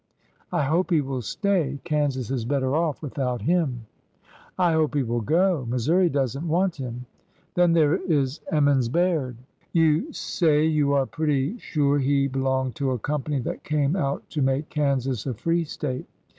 [0.51, 1.79] I hope he will stay.
[1.83, 3.85] Kansas is better off without him."''
[4.57, 5.67] I hope he will go.
[5.69, 7.05] Missouri does n't want him....
[7.53, 9.37] Then there is Emmons Baird.
[9.73, 14.41] You say you are pretty sure he belonged to a company that came out to
[14.41, 16.07] make Kansas a free State.